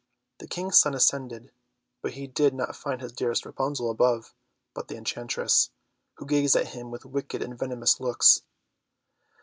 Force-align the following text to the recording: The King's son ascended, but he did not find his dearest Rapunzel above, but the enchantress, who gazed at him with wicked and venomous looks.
The 0.39 0.47
King's 0.47 0.79
son 0.79 0.95
ascended, 0.95 1.51
but 2.01 2.13
he 2.13 2.25
did 2.25 2.55
not 2.55 2.75
find 2.75 2.99
his 3.01 3.11
dearest 3.11 3.45
Rapunzel 3.45 3.91
above, 3.91 4.33
but 4.73 4.87
the 4.87 4.97
enchantress, 4.97 5.69
who 6.15 6.25
gazed 6.25 6.55
at 6.55 6.69
him 6.69 6.89
with 6.89 7.05
wicked 7.05 7.43
and 7.43 7.55
venomous 7.55 7.99
looks. 7.99 8.41